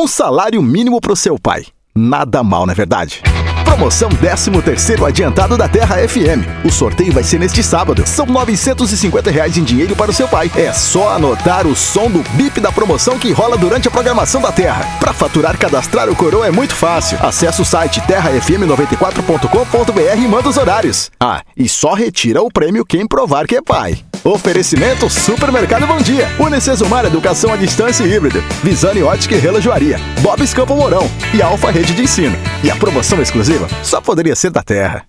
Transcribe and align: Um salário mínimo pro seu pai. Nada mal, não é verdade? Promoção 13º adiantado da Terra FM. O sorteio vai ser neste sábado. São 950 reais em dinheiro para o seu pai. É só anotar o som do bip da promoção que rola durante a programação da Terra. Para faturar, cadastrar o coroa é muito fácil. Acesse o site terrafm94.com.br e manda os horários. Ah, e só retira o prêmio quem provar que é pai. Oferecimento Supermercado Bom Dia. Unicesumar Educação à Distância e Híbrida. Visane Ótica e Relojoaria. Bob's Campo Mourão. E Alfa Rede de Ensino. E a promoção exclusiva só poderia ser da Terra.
Um 0.00 0.06
salário 0.06 0.62
mínimo 0.62 1.00
pro 1.00 1.16
seu 1.16 1.36
pai. 1.36 1.66
Nada 1.92 2.40
mal, 2.44 2.64
não 2.64 2.72
é 2.72 2.76
verdade? 2.76 3.20
Promoção 3.64 4.08
13º 4.08 5.04
adiantado 5.04 5.58
da 5.58 5.68
Terra 5.68 5.96
FM. 6.06 6.46
O 6.64 6.70
sorteio 6.70 7.12
vai 7.12 7.24
ser 7.24 7.40
neste 7.40 7.64
sábado. 7.64 8.06
São 8.06 8.24
950 8.24 9.28
reais 9.28 9.58
em 9.58 9.64
dinheiro 9.64 9.96
para 9.96 10.12
o 10.12 10.14
seu 10.14 10.28
pai. 10.28 10.52
É 10.54 10.72
só 10.72 11.16
anotar 11.16 11.66
o 11.66 11.74
som 11.74 12.08
do 12.08 12.22
bip 12.36 12.60
da 12.60 12.70
promoção 12.70 13.18
que 13.18 13.32
rola 13.32 13.58
durante 13.58 13.88
a 13.88 13.90
programação 13.90 14.40
da 14.40 14.52
Terra. 14.52 14.86
Para 15.00 15.12
faturar, 15.12 15.58
cadastrar 15.58 16.08
o 16.08 16.14
coroa 16.14 16.46
é 16.46 16.52
muito 16.52 16.76
fácil. 16.76 17.18
Acesse 17.20 17.60
o 17.60 17.64
site 17.64 18.00
terrafm94.com.br 18.02 20.16
e 20.16 20.28
manda 20.28 20.48
os 20.48 20.56
horários. 20.56 21.10
Ah, 21.18 21.42
e 21.56 21.68
só 21.68 21.94
retira 21.94 22.40
o 22.40 22.52
prêmio 22.52 22.86
quem 22.86 23.04
provar 23.04 23.48
que 23.48 23.56
é 23.56 23.62
pai. 23.62 23.98
Oferecimento 24.24 25.08
Supermercado 25.08 25.86
Bom 25.86 25.98
Dia. 25.98 26.28
Unicesumar 26.38 27.04
Educação 27.04 27.52
à 27.52 27.56
Distância 27.56 28.04
e 28.04 28.12
Híbrida. 28.12 28.40
Visane 28.62 29.02
Ótica 29.02 29.34
e 29.34 29.38
Relojoaria. 29.38 29.98
Bob's 30.20 30.52
Campo 30.52 30.74
Mourão. 30.74 31.08
E 31.34 31.42
Alfa 31.42 31.70
Rede 31.70 31.94
de 31.94 32.02
Ensino. 32.02 32.36
E 32.62 32.70
a 32.70 32.76
promoção 32.76 33.20
exclusiva 33.20 33.66
só 33.82 34.00
poderia 34.00 34.36
ser 34.36 34.50
da 34.50 34.62
Terra. 34.62 35.07